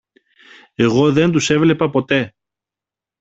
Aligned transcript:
Εγώ 0.75 1.11
δεν 1.11 1.31
τους 1.31 1.49
έβλεπα 1.49 1.89
ποτέ. 1.89 2.33